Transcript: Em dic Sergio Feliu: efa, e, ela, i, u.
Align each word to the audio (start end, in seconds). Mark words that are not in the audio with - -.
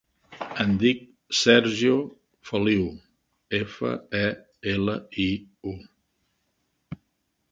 Em 0.61 0.71
dic 0.83 1.01
Sergio 1.39 1.97
Feliu: 2.51 2.87
efa, 3.59 3.91
e, 4.21 4.23
ela, 4.73 4.95
i, 5.27 5.29
u. 5.73 7.03